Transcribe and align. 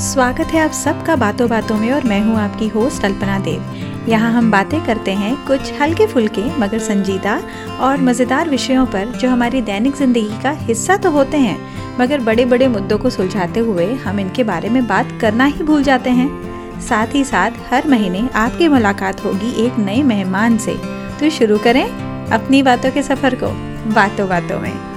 स्वागत 0.00 0.52
है 0.52 0.60
आप 0.60 0.70
सबका 0.72 1.14
बातों 1.16 1.48
बातों 1.48 1.76
में 1.78 1.90
और 1.92 2.04
मैं 2.04 2.20
हूँ 2.24 2.36
आपकी 2.36 2.66
होस्ट 2.68 3.04
अल्पना 3.04 3.38
देव। 3.38 4.08
यहाँ 4.08 4.32
हम 4.32 4.50
बातें 4.50 4.78
करते 4.86 5.12
हैं 5.12 5.34
कुछ 5.46 5.72
हल्के 5.80 6.06
फुल्के, 6.06 6.44
मगर 6.58 6.78
संजीदा 6.78 7.34
और 7.80 8.00
मज़ेदार 8.00 8.48
विषयों 8.48 8.86
पर 8.86 9.12
जो 9.12 9.28
हमारी 9.28 9.60
दैनिक 9.62 9.96
ज़िंदगी 9.96 10.40
का 10.42 10.50
हिस्सा 10.60 10.96
तो 10.96 11.10
होते 11.10 11.36
हैं, 11.36 11.58
मगर 11.98 12.20
बड़े 12.20 12.44
बड़े 12.44 12.68
मुद्दों 12.68 12.98
को 12.98 13.10
सुलझाते 13.10 13.60
हुए 13.60 13.92
हम 13.96 14.20
इनके 14.20 14.44
बारे 14.44 14.68
में 14.68 14.86
बात 14.86 15.18
करना 15.20 15.44
ही 15.44 15.64
भूल 15.64 15.82
जाते 15.82 16.10
हैं। 16.10 16.80
साथ 16.80 17.14
ही 17.14 17.24
साथ 17.24 17.58
हर 17.70 17.88
महीने 17.88 18.28
आपकी 18.36 18.68
मुलाकात 18.68 19.24
होगी 19.24 19.52
एक 19.66 19.78
नए 19.78 20.02
मेहमान 20.04 20.58
से। 20.58 20.76
तो 21.20 21.30
शुरू 21.30 21.58
करें 21.58 21.84
अपनी 21.84 22.62
बातों 22.62 22.90
के 22.90 23.02
सफ़र 23.02 23.34
को, 23.34 23.52
बातों 23.94 24.28
बातों 24.28 24.60
में। 24.60 24.89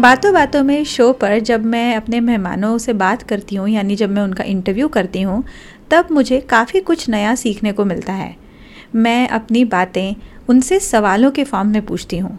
बातों 0.00 0.32
बातों 0.34 0.62
में 0.62 0.84
शो 0.84 1.12
पर 1.12 1.38
जब 1.38 1.64
मैं 1.64 1.96
अपने 1.96 2.20
मेहमानों 2.20 2.78
से 2.78 2.92
बात 2.92 3.22
करती 3.22 3.56
हूँ, 3.56 3.68
यानी 3.68 3.96
जब 3.96 4.10
मैं 4.10 4.22
उनका 4.22 4.44
इंटरव्यू 4.44 4.88
करती 4.88 5.22
हूँ, 5.22 5.44
तब 5.90 6.08
मुझे 6.12 6.40
काफ़ी 6.40 6.80
कुछ 6.80 7.08
नया 7.08 7.34
सीखने 7.34 7.72
को 7.72 7.84
मिलता 7.84 8.12
है। 8.12 8.36
मैं 8.94 9.28
अपनी 9.28 9.64
बातें 9.64 10.14
उनसे 10.48 10.80
सवालों 10.80 11.30
के 11.30 11.44
फॉर्म 11.44 11.68
में 11.68 11.86
पूछती 11.86 12.18
हूँ। 12.18 12.38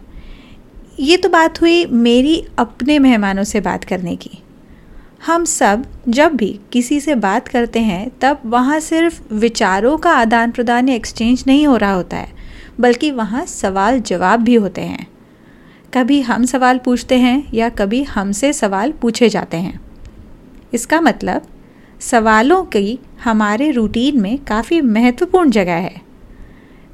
ये 1.00 1.16
तो 1.16 1.28
बात 1.28 1.60
हुई 1.60 1.86
मेरी 1.86 2.46
अपने 2.58 2.98
मेहमानों 2.98 3.44
से 3.44 3.60
बात 3.60 3.84
करने 3.84 4.16
की। 4.16 4.42
हम 5.26 5.44
सब 5.44 5.84
जब 6.08 6.36
भी 6.36 6.60
किसी 6.72 7.00
से 7.00 7.14
बात 7.14 7.48
करते 7.48 7.80
हैं, 7.80 8.10
तब 8.20 8.40
वहाँ 8.46 8.80
सिर्फ़ 8.80 9.34
विचारों 9.34 9.96
का 9.98 10.10
आदान 10.10 10.50
प्रदान 10.50 10.88
या 10.88 10.94
एक्सचेंज 10.94 11.44
नहीं 11.46 11.66
हो 11.66 11.76
रहा 11.76 11.92
होता 11.92 12.16
है, 12.16 12.28
बल्कि 12.80 13.10
वहाँ 13.10 13.46
सवाल 13.46 14.00
जवाब 14.00 14.40
भी 14.40 14.54
होते 14.54 14.80
हैं। 14.80 15.13
कभी 15.94 16.20
हम 16.20 16.44
सवाल 16.44 16.78
पूछते 16.78 17.18
हैं 17.18 17.50
या 17.54 17.68
कभी 17.68 18.02
हमसे 18.02 18.52
सवाल 18.52 18.92
पूछे 18.92 19.28
जाते 19.28 19.56
हैं। 19.56 19.80
इसका 20.74 21.00
मतलब 21.00 21.42
सवालों 22.00 22.64
की 22.64 22.98
हमारे 23.24 23.70
रूटीन 23.70 24.20
में 24.20 24.38
काफ़ी 24.44 24.80
महत्वपूर्ण 24.80 25.50
जगह 25.50 25.72
है। 25.72 26.02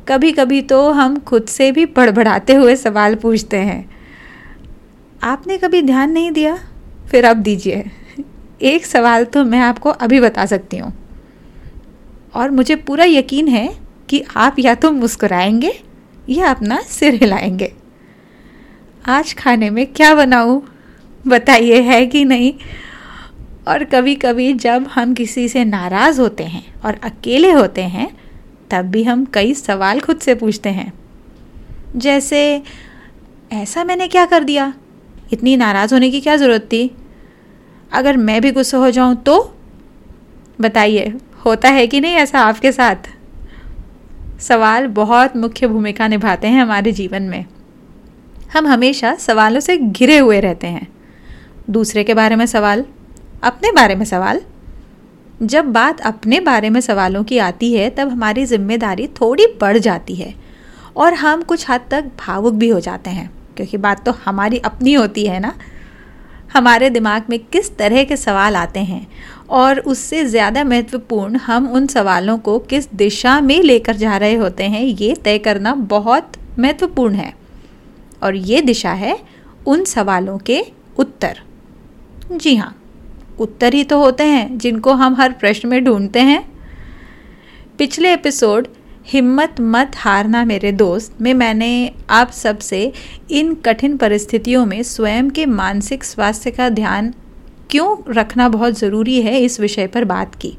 कभी 0.08 0.32
कभी 0.32 0.62
तो 0.62 0.90
हम 0.90 1.18
खुद 1.18 1.46
से 1.46 1.72
भी 1.72 1.86
बड़बड़ाते 1.86 2.54
हुए 2.54 2.76
सवाल 2.76 3.14
पूछते 3.14 3.56
हैं। 3.56 3.90
आपने 5.22 5.58
कभी 5.58 5.82
ध्यान 5.82 6.10
नहीं 6.10 6.30
दिया? 6.32 6.58
फिर 7.10 7.24
अब 7.24 7.36
दीजिए। 7.36 7.90
एक 8.62 8.86
सवाल 8.86 9.24
तो 9.24 9.44
मैं 9.44 9.60
आपको 9.60 9.90
अभी 9.90 10.20
बता 10.20 10.46
सकती 10.46 10.76
हूँ। 10.76 10.92
और 12.34 12.50
मुझे 12.50 12.76
पूरा 12.76 13.04
यकीन 13.04 13.48
है 13.48 13.68
कि 14.08 14.24
आप 14.36 14.56
या 14.58 14.74
तो 14.74 14.90
मुस्कुराएँगे 14.92 15.72
या 16.28 16.50
अपना 16.50 16.80
सिर 16.80 17.14
हिलाएँगे। 17.14 17.79
आज 19.06 19.34
खाने 19.34 19.70
में 19.70 19.86
क्या 19.86 20.14
बनाऊँ? 20.14 20.62
बताइए, 21.26 21.80
है 21.80 22.06
कि 22.06 22.24
नहीं? 22.24 22.54
और 23.68 23.84
कभी 23.84 24.14
कभी 24.14 24.52
जब 24.52 24.86
हम 24.86 25.14
किसी 25.14 25.48
से 25.48 25.64
नाराज़ 25.64 26.20
होते 26.20 26.44
हैं 26.44 26.74
और 26.84 26.94
अकेले 27.04 27.50
होते 27.50 27.82
हैं, 27.82 28.16
तब 28.70 28.82
भी 28.82 29.04
हम 29.04 29.24
कई 29.24 29.54
सवाल 29.54 30.00
खुद 30.00 30.18
से 30.18 30.34
पूछते 30.34 30.68
हैं। 30.68 30.92
जैसे, 31.96 32.62
ऐसा 33.52 33.84
मैंने 33.84 34.08
क्या 34.08 34.26
कर 34.26 34.44
दिया? 34.44 34.74
इतनी 35.32 35.56
नाराज़ 35.56 35.94
होने 35.94 36.10
की 36.10 36.20
क्या 36.20 36.36
ज़रूरत 36.36 36.60
थी? 36.60 36.96
अगर 37.92 38.16
मैं 38.16 38.42
भी 38.42 38.50
गुस्सा 38.50 38.78
हो 38.78 38.90
जाऊँ 38.90 39.16
तो? 39.16 39.56
बताइए, 40.60 41.14
होता 41.44 41.68
है 41.68 41.86
कि 41.86 42.00
नहीं 42.00 42.14
ऐसा 42.14 42.40
आपके 42.40 42.72
साथ? 42.72 42.96
सवाल 44.40 44.86
बहुत 44.86 45.36
मुख्य 45.36 45.66
भूमिका 45.66 46.08
निभाते 46.08 46.48
हैं 46.48 46.62
हमारे 46.62 46.92
जीवन 46.92 47.22
में। 47.22 47.44
हम 48.50 48.66
हमेशा 48.66 49.14
सवालों 49.16 49.60
से 49.60 49.76
घिरे 49.76 50.18
हुए 50.18 50.40
रहते 50.40 50.66
हैं। 50.66 50.86
दूसरे 51.70 52.04
के 52.04 52.14
बारे 52.14 52.36
में 52.36 52.46
सवाल, 52.46 52.84
अपने 53.42 53.72
बारे 53.72 53.94
में 53.94 54.04
सवाल। 54.04 54.40
जब 55.42 55.72
बात 55.72 56.00
अपने 56.02 56.40
बारे 56.42 56.70
में 56.70 56.80
सवालों 56.80 57.22
की 57.24 57.38
आती 57.40 57.72
है, 57.72 57.88
तब 57.90 58.08
हमारी 58.08 58.44
ज़िम्मेदारी 58.46 59.06
थोड़ी 59.16 59.46
बढ़ 59.60 59.78
जाती 59.78 60.14
है 60.14 60.34
और 60.96 61.14
हम 61.14 61.42
कुछ 61.42 61.68
हद 61.70 61.80
तक 61.90 62.10
भावुक 62.18 62.54
भी 62.54 62.68
हो 62.68 62.80
जाते 62.80 63.10
हैं, 63.10 63.30
क्योंकि 63.56 63.76
बात 63.78 64.04
तो 64.06 64.12
हमारी 64.24 64.58
अपनी 64.60 64.92
होती 64.94 65.26
है 65.26 65.40
ना। 65.40 65.54
हमारे 66.52 66.90
दिमाग 66.90 67.24
में 67.30 67.38
किस 67.46 67.76
तरह 67.78 68.04
के 68.04 68.16
सवाल 68.16 68.56
आते 68.56 68.80
हैं 68.80 69.06
और 69.50 69.78
उससे 69.80 70.24
ज़्यादा 70.26 70.64
महत्वपूर्ण 70.64 71.36
हम 71.36 71.68
उन 71.68 71.86
सवालों 71.86 72.38
को 72.38 72.58
किस 72.60 72.92
दिशा 72.94 73.40
में 73.40 73.60
लेकर 73.62 73.96
जा 73.96 74.16
रहे 74.16 74.34
होते 74.34 74.64
हैं, 74.64 74.82
ये 74.82 75.14
तय 75.14 75.38
करना 75.38 75.74
बहुत 75.74 76.32
महत्वपूर्ण 76.58 77.14
है। 77.14 77.34
और 78.22 78.36
ये 78.36 78.60
दिशा 78.62 78.92
है 78.92 79.18
उन 79.66 79.84
सवालों 79.84 80.38
के 80.38 80.62
उत्तर। 80.98 81.40
जी 82.32 82.54
हाँ 82.56 82.76
उत्तर 83.40 83.74
ही 83.74 83.84
तो 83.84 83.98
होते 83.98 84.24
हैं 84.24 84.58
जिनको 84.58 84.92
हम 84.92 85.14
हर 85.14 85.32
प्रश्न 85.32 85.68
में 85.68 85.82
ढूंढते 85.84 86.20
हैं। 86.20 86.42
पिछले 87.78 88.12
एपिसोड, 88.12 88.66
हिम्मत 89.06 89.56
मत 89.60 89.92
हारना 89.96 90.44
मेरे 90.44 90.72
दोस्त, 90.72 91.14
में 91.20 91.32
मैंने 91.34 91.92
आप 92.10 92.30
सबसे 92.30 92.92
इन 93.30 93.54
कठिन 93.54 93.96
परिस्थितियों 93.96 94.64
में 94.66 94.82
स्वयं 94.82 95.30
के 95.30 95.46
मानसिक 95.46 96.04
स्वास्थ्य 96.04 96.50
का 96.50 96.68
ध्यान 96.68 97.12
क्यों 97.70 97.96
रखना 98.12 98.48
बहुत 98.48 98.78
ज़रूरी 98.78 99.20
है 99.22 99.40
इस 99.40 99.60
विषय 99.60 99.86
पर 99.86 100.04
बात 100.04 100.34
की। 100.34 100.56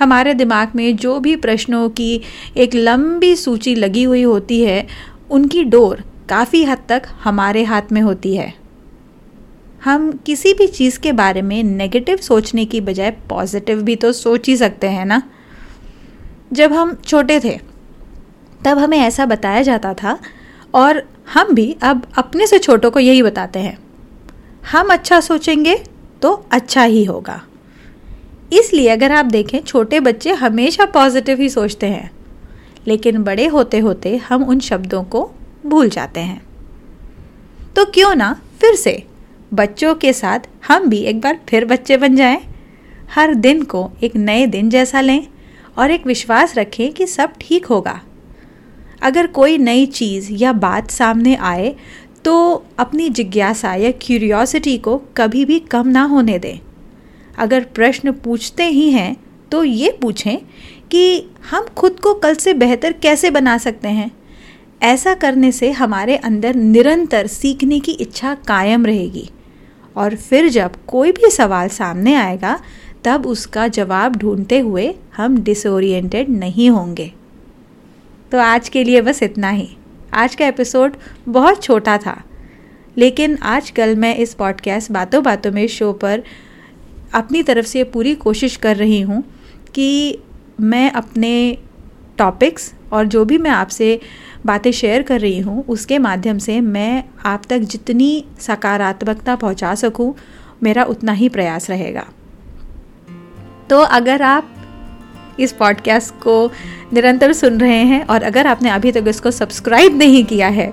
हमारे 0.00 0.34
दिमाग 0.34 0.72
में 0.74 0.96
जो 0.96 1.18
भी 1.20 1.34
प्रश्नों 1.36 1.88
की 1.90 2.20
एक 2.56 2.74
लंबी 2.74 3.34
सूची 3.36 3.74
लगी 3.74 4.02
हुई 4.02 4.22
होती 4.22 4.60
है, 4.60 4.86
उनकी 5.30 5.64
डोर 5.64 6.02
काफ़ी 6.30 6.64
हद 6.64 6.78
तक 6.88 7.02
हमारे 7.24 7.64
हाथ 7.64 7.82
में 7.92 8.00
होती 8.00 8.36
है। 8.36 8.54
हम 9.84 10.12
किसी 10.12 10.54
भी 10.54 10.66
चीज़ 10.66 11.00
के 11.00 11.12
बारे 11.12 11.42
में 11.42 11.62
नेगेटिव 11.62 12.16
सोचने 12.16 12.64
की 12.64 12.80
बजाय 12.80 13.10
पॉजिटिव 13.10 13.82
भी 13.82 13.96
तो 13.96 14.12
सोच 14.12 14.48
ही 14.48 14.56
सकते 14.56 14.86
हैं 14.86 15.04
ना? 15.04 15.22
जब 16.52 16.72
हम 16.72 16.94
छोटे 16.94 17.40
थे, 17.40 17.60
तब 18.64 18.78
हमें 18.78 18.98
ऐसा 18.98 19.26
बताया 19.26 19.62
जाता 19.62 19.94
था 19.94 20.18
और 20.74 21.02
हम 21.34 21.54
भी 21.54 21.76
अब 21.82 22.06
अपने 22.18 22.46
से 22.46 22.58
छोटों 22.58 22.90
को 22.90 23.00
यही 23.00 23.22
बताते 23.22 23.58
हैं। 23.58 23.78
हम 24.72 24.88
अच्छा 24.88 25.20
सोचेंगे 25.20 25.84
तो 26.22 26.46
अच्छा 26.52 26.82
ही 26.82 27.04
होगा। 27.04 27.42
इसलिए 28.52 28.88
अगर 28.88 29.12
आप 29.12 29.26
देखें, 29.26 29.60
छोटे 29.60 30.00
बच्चे 30.00 30.32
हमेशा 30.32 30.84
पॉजिटिव 30.84 31.40
ही 31.40 31.48
सोचते 31.48 31.86
हैं। 31.86 32.10
लेकिन 32.86 33.22
बड़े 33.22 33.46
होते 33.46 33.78
होते 33.78 34.16
हम 34.16 34.44
उन 34.44 34.60
शब्दों 34.60 35.04
को 35.04 35.30
भूल 35.64 35.88
जाते 35.88 36.20
हैं। 36.20 36.40
तो 37.76 37.84
क्यों 37.84 38.14
ना 38.14 38.32
फिर 38.60 38.74
से 38.74 39.02
बच्चों 39.54 39.94
के 39.94 40.12
साथ 40.12 40.48
हम 40.68 40.88
भी 40.88 40.98
एक 41.00 41.20
बार 41.20 41.38
फिर 41.48 41.64
बच्चे 41.64 41.96
बन 41.96 42.16
जाएँ, 42.16 42.40
हर 43.10 43.34
दिन 43.34 43.62
को 43.62 43.90
एक 44.02 44.16
नए 44.16 44.46
दिन 44.46 44.70
जैसा 44.70 45.00
लें 45.00 45.26
और 45.78 45.90
एक 45.90 46.06
विश्वास 46.06 46.56
रखें 46.56 46.92
कि 46.92 47.06
सब 47.06 47.32
ठीक 47.40 47.66
होगा। 47.66 48.00
अगर 49.02 49.26
कोई 49.28 49.58
नई 49.58 49.86
चीज़ 49.86 50.32
या 50.32 50.52
बात 50.54 50.90
सामने 50.90 51.34
आए 51.36 51.74
तो 52.24 52.64
अपनी 52.78 53.08
जिज्ञासा 53.08 53.74
या 53.74 53.90
क्यूरियोसिटी 54.00 54.76
को 54.78 54.96
कभी 55.16 55.44
भी 55.44 55.58
कम 55.60 55.88
ना 55.88 56.02
होने 56.04 56.38
दें। 56.38 56.58
अगर 57.38 57.64
प्रश्न 57.74 58.12
पूछते 58.14 58.64
ही 58.64 58.90
हैं 58.90 59.16
तो 59.52 59.62
ये 59.64 59.90
पूछें 60.02 60.36
कि 60.90 61.30
हम 61.50 61.66
खुद 61.76 62.00
को 62.00 62.14
कल 62.14 62.34
से 62.34 62.54
बेहतर 62.54 62.92
कैसे 62.92 63.30
बना 63.30 63.56
सकते 63.58 63.88
हैं? 63.88 64.10
ऐसा 64.82 65.14
करने 65.14 65.52
से 65.52 65.70
हमारे 65.70 66.16
अंदर 66.16 66.54
निरंतर 66.54 67.26
सीखने 67.26 67.80
की 67.80 67.92
इच्छा 67.92 68.34
कायम 68.34 68.86
रहेगी। 68.86 69.28
और 69.96 70.14
फिर 70.16 70.48
जब 70.48 70.72
कोई 70.86 71.12
भी 71.12 71.30
सवाल 71.30 71.68
सामने 71.68 72.14
आएगा, 72.14 72.58
तब 73.04 73.26
उसका 73.26 73.68
जवाब 73.68 74.16
ढूंढते 74.16 74.58
हुए 74.58 74.94
हम 75.16 75.38
डिसोरिएंटेड 75.38 76.28
नहीं 76.28 76.70
होंगे। 76.70 77.12
तो 78.32 78.38
आज 78.38 78.68
के 78.68 78.84
लिए 78.84 79.00
बस 79.00 79.22
इतना 79.22 79.50
ही। 79.50 79.68
आज 80.14 80.34
का 80.34 80.46
एपिसोड 80.46 80.96
बहुत 81.28 81.62
छोटा 81.62 81.98
था, 81.98 82.22
लेकिन 82.96 83.36
आजकल 83.36 83.94
मैं 83.96 84.16
इस 84.16 84.34
पॉडकास्ट 84.34 84.92
बातों 84.92 85.22
बातों 85.22 85.52
में 85.52 85.66
शो 85.68 85.92
पर 85.92 86.22
अपनी 87.14 87.42
तरफ़ 87.42 87.66
से 87.66 87.84
पूरी 87.84 88.14
कोशिश 88.14 88.56
कर 88.56 88.76
रही 88.76 89.00
हूँ 89.00 89.22
कि 89.74 90.18
मैं 90.60 90.90
अपने 90.92 91.58
टॉपिक्स 92.20 92.72
और 92.92 93.06
जो 93.06 93.24
भी 93.24 93.38
मैं 93.38 93.50
आपसे 93.50 94.00
बातें 94.46 94.70
शेयर 94.72 95.02
कर 95.02 95.20
रही 95.20 95.38
हूँ, 95.40 95.64
उसके 95.68 95.98
माध्यम 95.98 96.38
से 96.38 96.60
मैं 96.60 97.04
आप 97.26 97.42
तक 97.48 97.58
जितनी 97.58 98.24
सकारात्मकता 98.40 99.36
पहुँचा 99.36 99.74
सकूँ, 99.74 100.14
मेरा 100.62 100.84
उतना 100.84 101.12
ही 101.12 101.28
प्रयास 101.28 101.70
रहेगा। 101.70 102.06
तो 103.70 103.78
अगर 103.78 104.22
आप 104.22 105.36
इस 105.40 105.52
पॉडकास्ट 105.52 106.14
को 106.22 106.50
निरंतर 106.92 107.32
सुन 107.32 107.60
रहे 107.60 107.82
हैं 107.84 108.04
और 108.04 108.22
अगर 108.22 108.46
आपने 108.46 108.70
अभी 108.70 108.92
तक 108.92 109.04
इसको 109.08 109.30
सब्सक्राइब 109.30 109.96
नहीं 109.98 110.24
किया 110.24 110.48
है 110.48 110.72